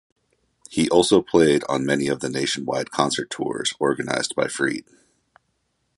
He 0.71 0.89
also 0.89 1.21
played 1.21 1.63
on 1.69 1.85
many 1.85 2.07
of 2.07 2.21
the 2.21 2.29
nationwide 2.31 2.89
concert 2.89 3.29
tours 3.29 3.75
organised 3.79 4.35
by 4.35 4.47
Freed. 4.47 4.83